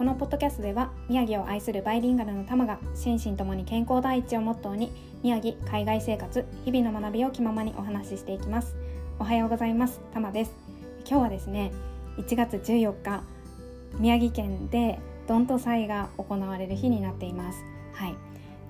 [0.00, 4.90] このポッドキャストでは宮城を愛するバイリンガルのタマが心身ともに健康第一をモットーに
[5.22, 8.74] 宮城海外生活日々の学びを気ままにお話ししていきます。
[9.18, 10.00] おはようございます。
[10.14, 10.56] タマです。
[11.06, 11.70] 今日はですね
[12.16, 13.22] 1月14日
[13.98, 17.62] 宮城県でどんと祭が行われる日になっています。
[17.92, 18.14] はい。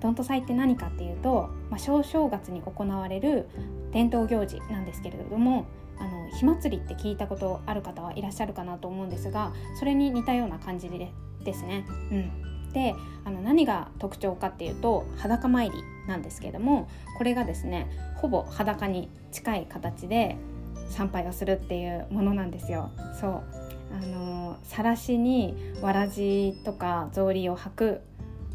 [0.01, 3.47] どんと祭って何かっていうと、まあ、小正月に行われる
[3.93, 5.65] 伝統行事なんですけれども
[6.01, 11.11] あの火祭りって聞いたことある方はいらっしゃるかなと思うんですがそれに似たような感じで
[11.43, 11.85] ですね。
[12.11, 20.37] うん、であの何が特徴かっていうと裸参りなんですけどもこれがですねほぼ裸に近い形で
[20.89, 22.91] 参拝をするっていうものなんですよ。
[23.19, 23.43] そう
[23.93, 28.01] あの晒しにわらじとか草履を履く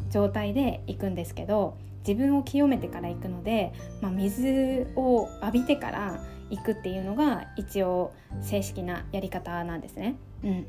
[0.09, 10.15] 状態で行くんですけど自分を清めてから行くので、まあ、水を浴びてから行くっていうのが一応正式なやり方なんですね。
[10.43, 10.67] うん、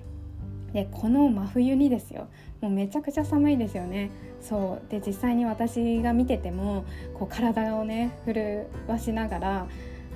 [0.73, 2.27] でこの真冬にですよ。
[2.61, 4.11] もうめちゃくちゃ寒いですよね。
[4.41, 4.91] そう。
[4.91, 9.67] で実際に私が見ててもこう体をね震わしながら、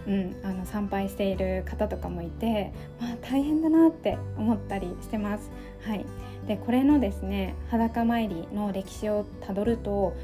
[0.09, 5.51] うん、あの参拝している方とかもいて、まあ、大変だなって思ったりしてます。
[5.83, 6.05] はい、
[6.49, 10.15] でこれのですね裸参りの歴史をたどると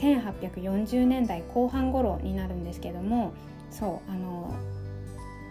[0.00, 3.34] 1840年代後半頃になるんですけども
[3.70, 4.54] そうあの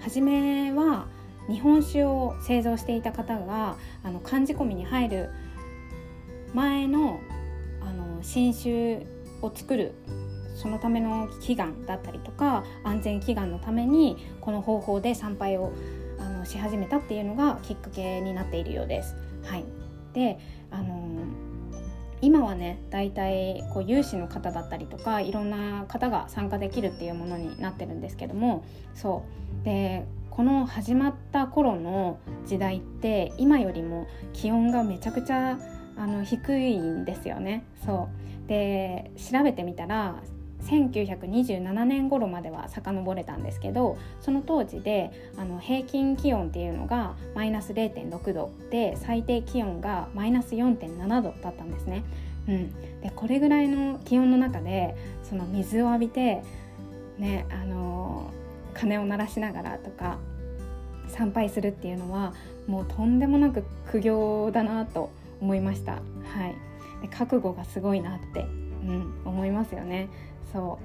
[0.01, 1.07] 初めは
[1.47, 5.29] 日本酒を製造していた方があの漢字込みに入る
[6.53, 7.19] 前の
[7.81, 9.05] あの新酒
[9.41, 9.93] を作る
[10.55, 15.71] そのための祈願だったりとか安全祈願のためにこの方法で参拝を
[16.19, 19.15] あのし始めたっていうのがきっかけになっているようです。
[19.43, 19.63] はい、
[20.13, 20.37] で
[20.69, 20.98] あの
[22.21, 29.23] 今はね大体こう有志の方だったりとかいろんな方が参加できるっていうものになってるんですけどもそ
[29.61, 35.57] うでこの始まった頃の時代って今よりも気温がめちゃくちゃ
[35.97, 37.65] あの低いんですよね。
[37.85, 38.07] そ
[38.45, 40.23] うで調べてみたら
[40.63, 52.03] 1927年頃までは遡れたんですけどその当時であの平均気温っていうのがマイナス0.6度で最低気温がマイナス4.7度だったんですね。
[52.47, 56.41] うん、でこれぐらいの気温の中でその水を浴びて
[57.17, 58.31] ねあの
[58.73, 60.17] 鐘を鳴らしながらとか
[61.07, 62.33] 参拝するっていうのは
[62.67, 65.11] もうとんでもなく苦行だなと
[65.41, 65.93] 思いました。
[65.93, 65.99] は
[66.47, 66.55] い、
[67.01, 68.45] で覚悟がすごいなって、
[68.89, 70.09] うん、思いますよね。
[70.51, 70.79] そ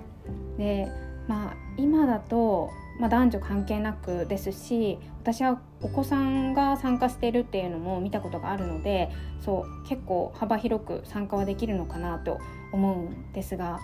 [0.57, 0.89] うで
[1.27, 2.71] まあ今だと、
[3.01, 9.11] まあ、男女関係なくですし私はお子さんが参加してるっていうのも見たことがあるので
[9.41, 12.39] そう結構幅広く参加はできるのかなと
[12.73, 13.81] 思うんですが、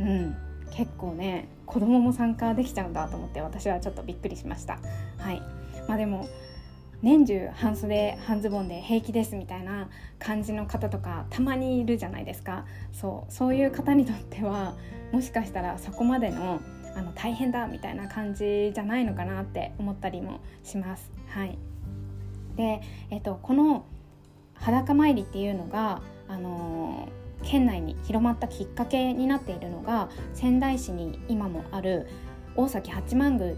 [0.00, 0.36] うん、
[0.72, 4.78] 結構ね子供も参加できちゃうんだと思って私はちょっとびっくりしました。
[5.18, 5.40] はい
[5.88, 6.28] まあ、でも
[7.02, 9.88] 年中半袖半ズボンで平気ですみたいな
[10.18, 14.74] 感じの方とかたまにいるじゃないですかそうそういう方にとっては
[15.12, 16.60] もしかしたらそこまでの
[16.96, 21.10] あの大変だみたいな感じじゃないのかなって思ったりもします。
[21.28, 21.58] はい、
[22.56, 23.84] で、えっと、この
[24.54, 32.06] 裸参りっていうのが、あのー、県内に広まったきっかけになっているのが仙台市に今もある
[32.56, 33.54] 大崎八幡宮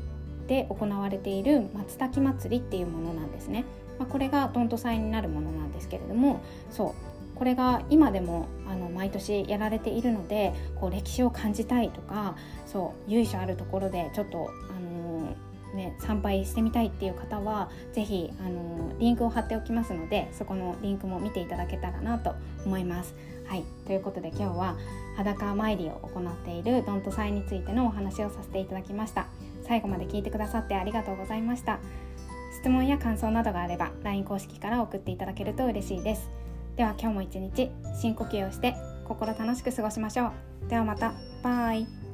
[0.47, 3.65] で行われている松滝祭りっていうものなんですね。
[3.99, 6.41] まあ、これがどんと祭になるものなんですけれども
[6.71, 6.95] そ
[7.35, 12.37] うこれが今でもあの毎年やられているのでこう歴史を感じたいとか
[12.67, 22.35] そう由緒あるところでちょっと、あのー、ね、参拝してみたいっていう方は是非、あのー、リンクを貼っておきますのでそこのリンクも見ていただけたらなと
[22.65, 23.15] 思います。
[23.47, 24.77] はい、ということで今日は
[25.17, 29.27] 裸参りを行っているドント祭についてのお話をさせていただきました。
[29.67, 31.79] 最後まで聞いてくださってありがとうございました。
[32.61, 36.31] 質問や感想などがあれば LINE 公式から送っていただけると嬉しいです。
[36.77, 38.75] では今日も一日深呼吸をして
[39.07, 40.33] 心楽しく過ごしましょ
[40.67, 40.69] う。
[40.69, 41.13] ではまた。
[41.43, 42.06] バイ。